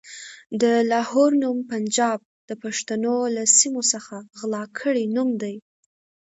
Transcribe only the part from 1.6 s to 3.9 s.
پنجاب د پښتنو له سيمو